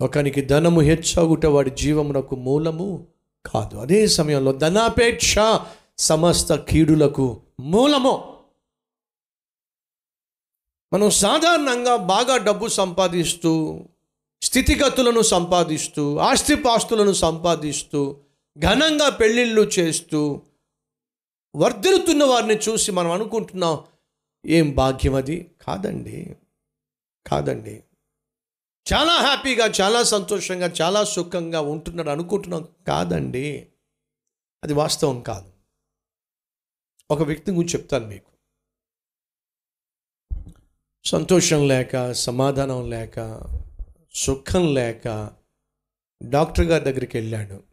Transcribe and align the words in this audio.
ఒకనికి 0.00 0.40
ధనము 0.40 0.80
హెచ్చగుట 0.80 1.46
వాడి 1.46 1.70
జీవమునకు 1.70 2.36
మూలము 2.36 3.06
కాదు. 3.46 3.76
అదే 3.76 4.06
సమయంలో 4.06 4.52
ధనాపేక్ష 4.52 5.36
సమస్త 5.98 6.54
కీడులకు 6.54 7.40
మూలము. 7.60 8.38
మనం 10.92 11.10
సాధారణంగా 11.10 11.96
బాగా 11.96 12.36
డబ్బు 12.36 12.68
సంపాదిస్తూ 12.68 13.84
స్థితిగతులను 14.42 15.22
సంపాదిస్తూ 15.22 16.16
ఆస్తిపాస్తులను 16.16 17.12
సంపాదిస్తూ 17.12 18.16
ఘనంగా 18.58 19.08
పెళ్ళిళ్ళు 19.08 19.62
చేస్తూ 19.62 20.40
వర్ధిల్లుతున్న 21.56 22.24
వారిని 22.24 22.54
చూసి 22.54 22.92
మనం 22.92 23.10
అనుకుంటున్నాం 23.10 23.78
ఏం 24.46 24.74
భాగ్యం 24.74 25.14
అది? 25.14 25.50
కాదండి. 25.62 26.36
కాదండి. 27.26 27.82
చాలా 28.94 29.12
హ్యాపీగా 29.12 29.66
చాలా 29.66 30.02
సంతోషంగా 30.02 30.66
చాలా 30.66 31.04
సుఖంగా 31.04 31.60
ఉంటున్నాడు 31.60 32.08
అనుకుంటున్నాం 32.08 32.68
కాదండి. 32.88 33.72
అది 34.64 34.72
వాస్తవం 34.72 35.22
కాదు. 35.22 35.52
ఒక 37.10 37.22
వ్యక్తి 37.22 37.52
గురించి 37.52 37.80
చెప్తాను 37.80 38.06
మీకు. 38.06 38.32
సంతోషం 41.04 41.68
లేక 41.68 42.12
సమాధానం 42.12 42.90
లేక 42.90 43.40
సుఖం 44.14 44.74
లేక 44.74 45.36
డాక్టర్ 46.28 46.64
గారి 46.64 46.84
దగ్గరికి 46.84 47.18
వెళ్ళాడు. 47.18 47.64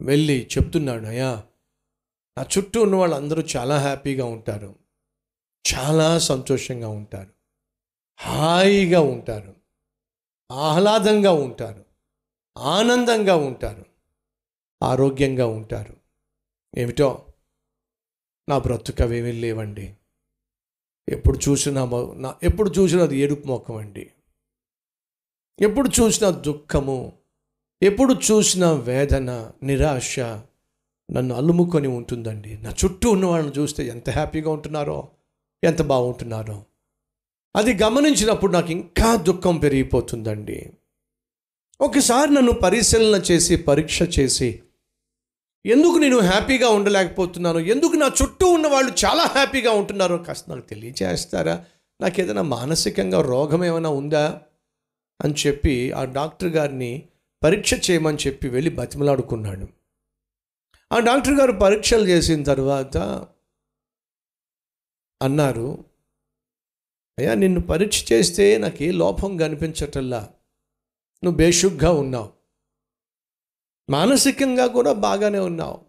వెళ్ళి 0.00 0.46
చెప్తున్నాడు 0.46 1.06
అయ్యా 1.06 1.44
నా 2.38 2.46
చుట్టూ 2.58 2.82
ఉన్న 2.82 2.94
వాళ్ళందరూ 2.94 3.42
చాలా 3.56 3.78
హ్యాపీగా 3.78 4.24
ఉంటారు. 4.24 4.78
చాలా 5.74 6.18
సంతోషంగా 6.18 6.88
ఉంటారు. 6.88 7.39
హాయిగా 8.20 9.00
ఉంటారు. 9.00 9.54
ఆహ్లాదంగా 10.52 11.32
ఉంటారు. 11.32 11.84
ఆనందంగా 12.58 13.36
ఉంటారు. 13.36 13.84
ఆరోగ్యంగా 14.82 15.46
ఉంటారు. 15.46 15.96
ఏమిటో? 16.78 17.26
నా 18.48 18.58
బ్రతుకవేమీ 18.58 19.32
లేవండి. 19.32 19.94
ఎప్పుడు 21.08 21.38
చూసినా 21.48 21.84
నా 22.16 22.36
ఎప్పుడు 22.42 22.70
చూసినా 22.70 23.02
అది 23.02 23.16
ఏడుపు 23.16 23.46
ముఖం 23.46 23.76
అండి. 23.76 24.10
ఎప్పుడు 25.60 25.88
చూసినా 25.88 26.30
దుఃఖము 26.30 27.12
ఎప్పుడు 27.82 28.14
చూసినా 28.14 28.72
వేదన 28.72 29.50
నిరాశ 29.62 30.20
నన్ను 30.20 31.34
అల్లుముకొని 31.34 31.88
ఉంటుందండి. 31.88 32.58
నా 32.58 32.74
చుట్టూ 32.84 33.10
ఉన్న 33.10 33.26
వాళ్ళని 33.26 33.52
చూస్తే 33.58 33.86
ఎంత 33.86 34.10
హ్యాపీగా 34.10 34.50
ఉంటున్నారో 34.50 35.08
ఎంత 35.64 35.82
బాగుంటున్నారో. 35.82 36.64
అది 37.56 37.74
గమనించినప్పుడు 37.74 38.52
నాకు 38.52 38.70
ఇంకా 38.70 39.16
దుఃఖం 39.16 39.58
పెరిగిపోతుందండి. 39.58 40.70
ఒకసారి 41.80 42.34
నన్ను 42.34 42.52
పరిశీలన 42.52 43.22
చేసి 43.30 43.56
పరీక్ష 43.56 44.02
చేసి 44.18 44.62
ఎందుకు 45.66 45.98
నేను 45.98 46.18
హ్యాపీగా 46.18 46.68
ఉండలేకపోతున్నాను? 46.68 47.58
ఎందుకు 47.58 47.92
నా 47.92 48.10
చుట్టూ 48.22 48.46
ఉన్న 48.46 48.66
వాళ్ళు 48.66 48.92
చాలా 49.04 49.22
హ్యాపీగా 49.22 49.70
ఉంటున్నారో 49.70 50.18
కాస్త 50.18 50.44
నాకు 50.48 50.60
తెలియజేస్తారా? 50.60 51.64
నాకు 52.00 52.20
ఏదైనా 52.20 52.42
మానసికంగా 52.42 53.20
రోగం 53.20 53.64
ఏమైనా 53.64 53.88
ఉందా? 53.88 54.42
అని 55.24 55.34
చెప్పి 55.46 55.92
ఆ 55.92 56.04
డాక్టర్ 56.04 56.48
గారిని 56.48 57.08
పరీక్ష 57.42 57.90
చేయమని 57.90 58.18
చెప్పి 58.26 58.48
వెళ్ళి 58.48 58.70
బతిమలాడుకున్నాడు. 58.70 59.66
ఆ 60.92 60.98
డాక్టర్ 60.98 61.32
గారు 61.32 61.52
పరీక్షలు 61.52 62.08
చేసిన 62.08 62.42
తర్వాత 62.42 62.96
అన్నారు 65.22 65.89
అయ్యా 67.20 67.34
నిన్ను 67.34 67.60
పరీక్ష 67.60 68.12
చేస్తే 68.12 68.58
నాకు 68.58 68.82
ఏ 68.82 68.90
లోపం 68.90 69.36
కనిపించటల్లా 69.36 70.32
నువ్వు 71.24 71.36
బేషుగ్గా 71.36 71.92
ఉన్నావు. 71.92 72.32
మానసికంగా 73.90 74.66
కూడా 74.66 74.92
బాగానే 74.92 75.38
ఉన్నావు. 75.38 75.80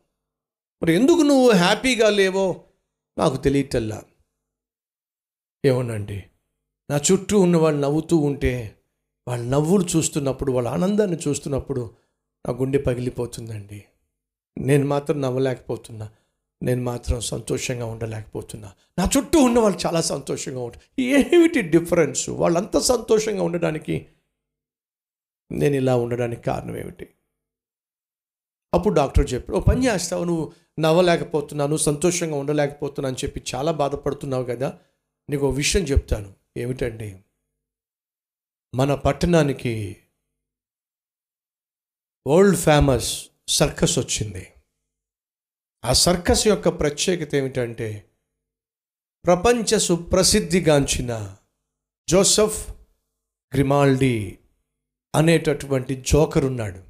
మరి 0.84 0.94
ఎందుకు 0.94 1.22
నువ్వు 1.22 1.52
హ్యాపీగా 1.52 2.10
లేవో 2.10 2.64
నాకు 3.18 3.38
తెలియటల్లా 3.38 4.04
ఏమోనండి 5.66 6.24
నా 6.90 7.02
చుట్టూ 7.12 7.40
ఉన్న 7.40 7.58
వాళ్ళు 7.58 7.82
నవ్వుతూ 7.82 8.18
ఉంటే 8.18 8.78
వాళ్ళ 9.28 9.50
నవ్వులు 9.50 9.98
చూస్తున్నప్పుడు 9.98 10.52
వాళ్ళ 10.52 10.68
ఆనందాన్ని 10.68 11.18
చూస్తున్నప్పుడు 11.28 11.96
నా 12.48 12.54
గుండె 12.54 12.78
పగిలిపోతుందండి. 12.78 13.86
నేను 14.58 14.88
మాత్రం 14.88 15.22
నవ్వలేకపోతున్నా. 15.22 16.12
నేను 16.64 16.84
మాత్రం 16.84 17.20
సంతోషంగా 17.20 17.86
ఉండలేకపోతున్నా. 17.86 18.74
నా 19.00 19.10
చుట్టూ 19.18 19.40
ఉన్న 19.40 19.60
వాళ్ళు 19.60 19.80
చాలా 19.86 20.02
సంతోషంగా 20.02 20.62
ఉంటారు 20.62 21.02
ఏమిటి 21.02 21.62
డిఫరెన్స్? 21.62 22.30
వాళ్ళంతా 22.30 22.80
సంతోషంగా 22.80 23.44
ఉండడానికి 23.44 24.08
నేను 25.52 25.76
ఇలా 25.76 25.96
ఉండడానికి 25.96 26.42
కారణం 26.42 26.78
ఏమిటి? 26.78 27.08
అప్పుడు 28.74 28.94
డాక్టర్ 28.94 29.34
చెప్పాడు 29.34 29.58
ఓ 29.58 29.62
పని 29.62 29.86
చేస్తావు 29.86 30.24
నువ్వు 30.24 30.54
నవ్వలేకపోతున్నాను 30.80 31.78
సంతోషంగా 31.78 32.36
ఉండలేకపోతున్నా 32.36 33.10
అని 33.10 33.18
చెప్పి 33.26 33.44
చాలా 33.56 33.72
బాధపడుతున్నావు 33.72 34.44
కదా? 34.44 34.80
నీకు 35.30 35.48
ఒక 35.50 35.56
విషయం 35.56 35.84
చెప్తాను. 35.84 36.34
ఏమిటండి 36.58 37.20
మన 38.76 38.96
పట్టణానికి 38.96 39.98
వరల్డ్ 42.28 42.58
ఫేమస్ 42.58 43.30
సర్కస్ 43.48 44.00
వచ్చింది. 44.00 44.48
ఆ 45.86 45.94
సర్కస్ 45.94 46.48
యొక్క 46.48 46.70
ప్రత్యేకత 46.70 47.36
ఏమిటంటే 47.36 48.10
ప్రపంచ 49.26 49.78
సుప్రసిద్ధిగాంచిన 49.78 51.38
జోసఫ్ 52.10 52.72
గ్రిమాల్డీ 53.54 54.38
అనేటటువంటి 55.16 56.04
జోకర్ 56.08 56.46
ఉన్నాడు. 56.46 56.84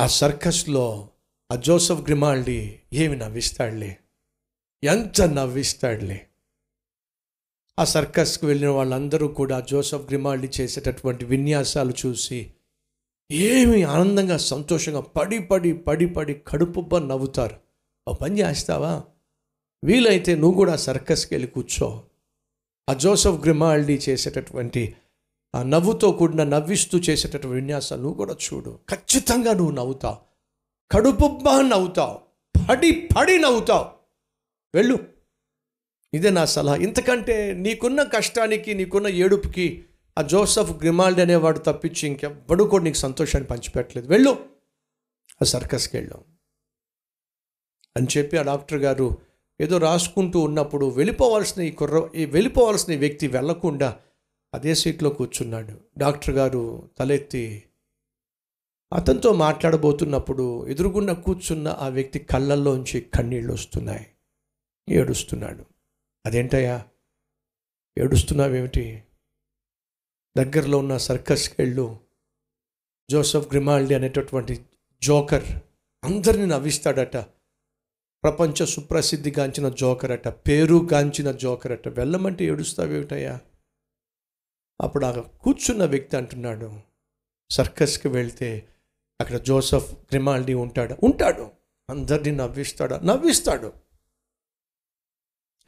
ఆ 0.00 0.06
సర్కస్లో 0.06 1.10
ఆ 1.52 1.56
జోసఫ్ 1.56 2.02
గ్రిమాల్డీ 2.02 2.80
ఏమి 2.92 3.16
నవ్విస్తాడులే? 3.16 3.98
ఎంత 4.84 5.22
నవ్విస్తాడులే? 5.22 6.26
ఆ 7.78 7.84
సర్కస్కి 7.84 8.46
వెళ్ళిన 8.46 8.68
వాళ్ళందరూ 8.68 9.28
కూడా 9.28 9.60
జోసఫ్ 9.60 10.06
గ్రిమాల్డీ 10.06 10.50
చేసేటటువంటి 10.60 11.24
విన్యాసాలు 11.24 11.94
చూసి 12.06 12.54
ఏమి 13.32 13.82
ఆనందంగా 13.82 14.36
సంతోషంగా 14.36 15.00
పడి 15.00 15.38
పడి 15.38 15.72
పడి 15.72 16.06
పడి 16.06 16.34
కడుపుబ్బ 16.34 16.96
నవ్వుతారు. 16.96 17.56
ఓ 18.08 18.12
పని 18.12 18.38
చేస్తావా? 18.40 19.02
వీలైతే 19.84 20.34
నువ్వు 20.34 20.52
కూడా 20.52 20.76
సర్కస్కి 20.76 21.34
వెళ్ళి 21.34 21.48
కూర్చో. 21.48 22.02
ఆ 22.88 22.94
జోసఫ్ 22.94 23.42
గ్రిమాల్డీ 23.42 24.00
చేసేటటువంటి 24.08 24.94
ఆ 25.54 25.62
నవ్వుతో 25.62 26.12
కూడిన 26.12 26.44
నవ్విస్తూ 26.44 26.98
చేసేటటువంటి 26.98 27.54
విన్యాసాలు 27.54 28.00
నువ్వు 28.00 28.16
కూడా 28.16 28.34
చూడు. 28.34 28.78
ఖచ్చితంగా 28.90 29.54
నువ్వు 29.54 29.74
నవ్వుతావు. 29.74 30.16
కడుపుబ్బా 30.90 31.62
నవ్వుతావు. 31.62 32.18
పడి 32.68 33.08
పడి 33.16 33.38
నవ్వుతావు. 33.38 33.86
వెళ్ళు. 34.74 34.98
ఇదే 36.14 36.30
నా 36.30 36.44
సలహా. 36.44 36.76
ఇంతకంటే 36.76 37.54
నీకున్న 37.54 38.02
కష్టానికి 38.02 38.74
నీకున్న 38.74 39.06
ఏడుపుకి 39.06 39.84
ఆ 40.20 40.22
జోసఫ్ 40.22 40.72
గ్రిమాల్డ్ 40.72 41.20
అనేవాడు 41.20 41.58
తప్పించి 41.58 42.08
ఇంకెవ్వడు 42.08 42.64
కూడా 42.64 42.84
నీకు 42.84 42.96
సంతోషాన్ని 42.96 43.48
పంచిపెట్టలేదు. 43.48 44.08
వెళ్ళు. 44.08 44.48
ఆ 45.42 45.44
సర్కస్కి 45.44 45.96
వెళ్ళాం. 45.96 46.24
అని 47.96 48.06
చెప్పి 48.18 48.36
ఆ 48.36 48.42
డాక్టర్ 48.42 48.78
గారు 48.78 49.18
ఏదో 49.60 49.78
రాసుకుంటూ 49.78 50.40
ఉన్నప్పుడు 50.40 50.86
వెళ్ళిపోవాల్సిన 50.86 51.62
ఈ 51.62 51.70
కుర్ర 51.70 52.08
ఈ 52.14 52.24
వెళ్ళిపోవాల్సిన 52.24 52.92
ఈ 52.92 52.96
వ్యక్తి 52.96 53.26
వెళ్ళకుండా 53.26 54.00
అదే 54.54 54.74
సీట్లో 54.74 55.10
కూర్చున్నాడు. 55.10 55.80
డాక్టర్ 55.98 56.34
గారు 56.34 56.90
తలెత్తి 56.98 57.62
అతనితో 58.92 59.32
మాట్లాడబోతున్నప్పుడు 59.32 60.68
ఎదురుగుండా 60.68 61.12
కూర్చున్న 61.12 61.68
ఆ 61.68 61.88
వ్యక్తి 61.88 62.18
కళ్ళల్లోంచి 62.18 63.00
కన్నీళ్ళు 63.00 63.52
వస్తున్నాయి. 63.52 64.06
ఏడుస్తున్నాడు. 64.88 65.64
అదేంటయ్యా? 66.26 66.86
ఏడుస్తున్నావేమిటి? 67.98 69.02
దగ్గరలో 70.36 70.78
ఉన్న 70.78 70.96
సర్కస్కి 70.96 71.56
వెళ్ళు 71.58 71.98
జోసఫ్ 73.10 73.48
గ్రిమాల్డి 73.48 73.94
అనేటటువంటి 73.94 74.64
జోకర్ 75.02 75.44
అందరిని 76.04 76.46
నవ్విస్తాడట. 76.46 77.16
ప్రపంచ 78.22 78.66
సుప్రసిద్ధిగాంచిన 78.66 79.68
జోకర్ 79.68 80.10
అట 80.10 80.28
పేరుగాంచిన 80.28 81.32
జోకర్ 81.32 81.72
అట 81.72 81.88
వెళ్ళమంటే 81.88 82.44
ఏడుస్తావేమిటయ్యా? 82.44 83.40
అప్పుడు 84.80 85.06
ఆ 85.06 85.20
కూర్చున్న 85.20 85.84
వ్యక్తి 85.84 86.16
అంటున్నాడు 86.16 86.80
సర్కస్కి 87.50 88.08
వెళ్తే 88.08 88.68
అక్కడ 89.20 89.36
జోసఫ్ 89.36 89.92
గ్రిమాల్డి 89.92 90.54
ఉంటాడు. 90.54 90.96
ఉంటాడు. 91.04 91.50
అందరినీ 91.90 92.36
నవ్విస్తాడు? 92.36 92.94
నవ్విస్తాడు. 92.94 93.72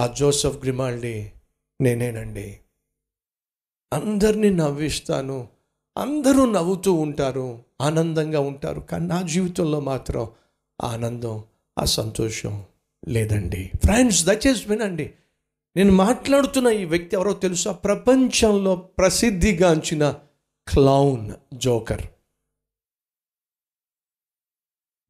ఆ 0.00 0.06
జోసఫ్ 0.06 0.56
గ్రిమాల్డి 0.56 1.32
నేనేనండి. 1.81 2.61
అందరినీ 3.92 4.50
నవ్విస్తాను. 4.50 5.48
అందరూ 5.98 6.52
నవ్వుతూ 6.52 6.92
ఉంటారు. 6.92 7.62
ఆనందంగా 7.80 8.40
ఉంటారు. 8.40 8.80
కానీ 8.80 9.06
నా 9.06 9.22
జీవితంలో 9.22 9.80
మాత్రం 9.80 10.30
ఆనందం 10.82 11.44
ఆ 11.78 11.84
సంతోషం 11.84 12.64
లేదండి. 13.08 13.70
ఫ్రెండ్స్ 13.84 14.24
దయచేసి 14.24 14.68
వినండి. 14.68 15.14
నేను 15.76 15.92
మాట్లాడుతున్న 15.92 16.68
ఈ 16.68 16.84
వ్యక్తి 16.84 17.16
ఎవరో 17.16 17.32
తెలుసా? 17.32 17.72
ప్రపంచంలో 17.72 18.76
ప్రసిద్ధిగాంచిన 18.76 20.10
క్లౌన్ 20.68 21.32
జోకర్. 21.54 22.02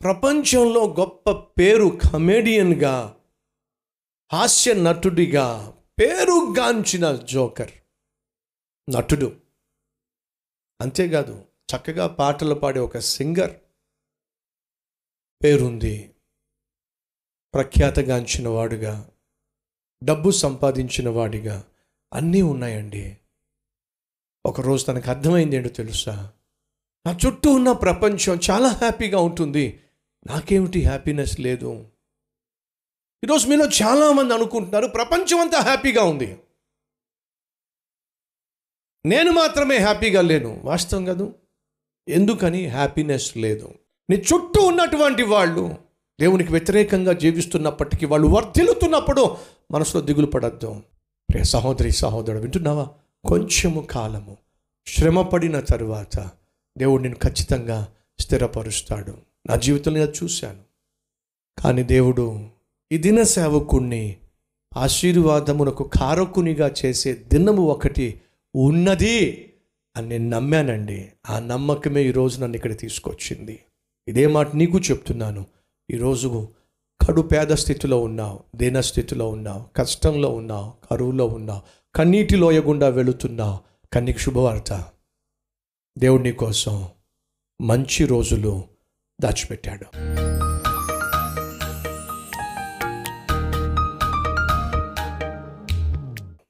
ప్రపంచంలో 0.02 0.94
గొప్ప 1.00 1.30
పేరు 1.30 1.98
కమేడియన్గా 2.12 3.14
హాస్య 4.32 4.74
నటుడిగా 4.74 5.74
పేరుగాంచిన 6.00 7.16
జోకర్. 7.16 7.70
నటుడు. 8.90 9.36
అంతేకాదు 10.80 11.44
చక్కగా 11.76 12.06
పాటలు 12.06 12.54
పాడే 12.54 12.80
ఒక 12.80 12.98
సింగర్ 12.98 13.56
పేరుంది. 15.44 16.14
ప్రఖ్యాతగాంచిన 17.54 18.48
వాడుగా 18.48 19.10
డబ్బు 20.04 20.30
సంపాదించిన 20.30 21.08
వాడిగా 21.08 21.64
అన్నీ 22.12 22.42
ఉన్నాయండి. 22.42 23.16
ఒకరోజు 24.46 24.84
తనకు 24.84 25.10
అర్థమైంది 25.10 25.56
ఏంటో 25.56 25.68
తెలుసా? 25.68 26.32
నా 27.06 27.18
చుట్టూ 27.26 27.50
ఉన్న 27.50 27.72
ప్రపంచం 27.72 28.40
చాలా 28.50 28.68
హ్యాపీగా 28.68 29.18
ఉంటుంది. 29.18 29.80
నాకేమిటి 30.26 30.84
హ్యాపీనెస్ 30.84 31.40
లేదు? 31.40 31.90
ఈరోజు 33.24 33.48
మీలో 33.48 33.64
చాలామంది 33.66 34.34
అనుకుంటున్నారు 34.34 34.86
ప్రపంచం 34.86 35.40
అంతా 35.40 35.58
హ్యాపీగా 35.58 36.02
ఉంది. 36.02 36.38
నేను 39.06 39.32
మాత్రమే 39.32 39.76
హ్యాపీగా 39.76 40.20
లేను. 40.20 40.60
వాస్తవం 40.64 41.04
కాదు. 41.04 41.34
ఎందుకని? 42.08 42.66
హ్యాపీనెస్ 42.66 43.36
లేదు. 43.36 43.74
నీ 44.10 44.16
చుట్టూ 44.16 44.62
ఉన్నటువంటి 44.62 45.22
వాళ్ళు 45.22 45.74
దేవునికి 46.20 46.52
వ్యతిరేకంగా 46.52 47.12
జీవిస్తున్నప్పటికీ 47.12 48.06
వాళ్ళు 48.06 48.28
వర్ధిల్లుతున్నప్పుడు 48.28 49.36
మనసులో 49.70 50.02
దిగులు 50.02 50.26
పడద్దు. 50.26 50.82
ప్రియ 51.30 51.44
సహోదరి 51.44 51.90
సహోదరుడు 51.90 52.40
వింటున్నావా? 52.40 52.88
కొంచెము 53.28 53.80
కాలము. 53.80 54.36
శ్రమపడిన 54.86 55.60
తరువాత 55.60 56.30
దేవుడు 56.78 57.02
నేను 57.02 57.14
ఖచ్చితంగా 57.14 57.88
స్థిరపరుస్తాడు. 58.20 59.14
నా 59.48 59.56
జీవితంలో 59.56 59.98
నేను 59.98 60.24
చూశాను. 60.24 60.60
కానీ 61.62 61.82
దేవుడు 61.82 62.48
ఈ 62.92 62.98
దిన 62.98 63.22
సేవకుణ్ణి 63.22 64.16
ఆశీర్వాదమునకు 64.76 65.84
కారకునిగా 65.84 66.74
చేసే 66.84 67.12
దినము 67.12 67.62
ఒకటి 67.62 68.20
ఉన్నది 68.54 69.48
అని 69.96 70.08
నేను 70.08 70.28
నమ్మానండి. 70.28 71.08
ఆ 71.30 71.38
నమ్మకమే 71.38 72.04
ఈరోజు 72.04 72.40
నన్ను 72.40 72.56
ఇక్కడ 72.56 72.78
తీసుకొచ్చింది. 72.78 73.58
ఇదే 74.08 74.26
మాట 74.26 74.56
నీకు 74.56 74.78
చెప్తున్నాను. 74.78 75.46
ఈరోజు 75.90 76.48
కడు 77.08 77.20
పేద 77.20 77.46
స్థితిలో 77.46 78.00
ఉన్నావు 78.00 78.40
దీన 78.56 78.80
స్థితిలో 78.80 79.28
ఉన్నావు 79.28 79.64
కష్టంలో 79.76 80.28
ఉన్నావు 80.28 80.72
కరువులో 80.90 81.26
ఉన్నావు 81.26 81.62
కన్నీటి 81.94 82.36
లోయ 82.36 82.60
గుండా 82.60 82.88
వెళుతున్నావు. 82.88 83.58
కన్నీకి 83.92 84.18
శుభవార్త. 84.18 84.84
దేవుడి 85.98 86.32
కోసం 86.32 86.88
మంచి 87.60 88.06
రోజులు 88.06 88.64
దాచిపెట్టాడు. 89.20 89.84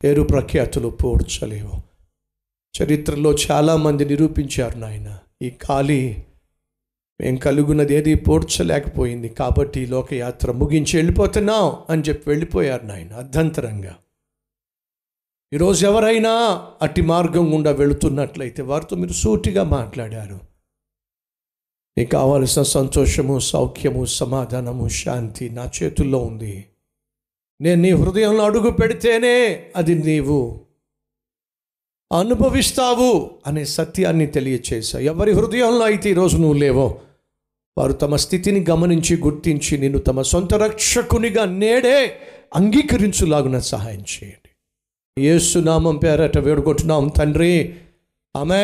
పేరు 0.05 0.23
ప్రఖ్యాతులు 0.23 0.89
పోడ్చలేవు. 0.89 1.92
చరిత్రలో 2.75 3.35
చాలామంది 3.35 4.05
నిరూపించారు 4.05 4.79
నాయన. 4.79 5.19
ఈ 5.43 5.51
ఖాళీ 5.51 6.17
మేము 7.21 7.39
కలుగున్నది 7.39 7.95
ఏది 7.95 8.15
పోడ్చలేకపోయింది. 8.15 9.29
కాబట్టి 9.29 9.87
లోకయాత్ర 9.87 10.53
ముగించి 10.53 10.97
వెళ్ళిపోతున్నాం 10.97 11.77
అని 11.91 12.03
చెప్పి 12.03 12.31
వెళ్ళిపోయారు 12.31 12.87
నాయన 12.87 13.13
అర్ధంతరంగా. 13.13 13.97
ఈరోజు 15.53 15.87
ఎవరైనా 15.87 16.33
అట్టి 16.83 17.03
మార్గం 17.03 17.55
గుండా 17.55 17.71
వెళుతున్నట్లయితే 17.71 18.63
వారితో 18.63 18.97
మీరు 18.97 19.13
సూటిగా 19.13 19.65
మాట్లాడారు. 19.65 20.41
నీకు 21.99 22.11
కావలసిన 22.11 22.63
సంతోషము 22.63 23.39
సౌఖ్యము 23.39 24.05
సమాధానము 24.05 24.89
శాంతి 24.89 25.51
నా 25.51 25.71
చేతుల్లో 25.83 26.19
ఉంది. 26.19 26.65
నేను 27.61 27.83
నీ 27.83 27.91
హృదయంలో 27.91 28.45
అడుగు 28.45 28.71
పెడితేనే 28.71 29.71
అది 29.77 29.95
నీవు 29.95 30.61
అనుభవిస్తావు 32.13 33.31
అనే 33.47 33.65
సత్యాన్ని 33.65 34.27
తెలియచేశావు 34.27 35.05
ఎవరి 35.05 35.33
హృదయంలో 35.33 35.85
అయితే 35.85 36.11
ఈరోజు 36.11 36.37
నువ్వు 36.37 36.53
లేవో 36.53 37.01
వారు 37.79 37.93
తమ 37.93 38.17
స్థితిని 38.17 38.67
గమనించి 38.71 39.17
గుర్తించి 39.17 39.79
నిన్ను 39.79 39.99
తమ 39.99 40.23
సొంత 40.23 40.55
రక్షకునిగా 40.55 41.45
నేడే 41.45 42.17
అంగీకరించులాగున 42.57 43.59
సహాయం 43.59 44.01
చేయండి. 44.01 44.49
ఏసునామం 45.23 45.97
పేరట 45.97 46.39
వేడుకుంటున్నాం 46.39 47.09
తండ్రి. 47.09 47.75
ఆమె 48.37 48.63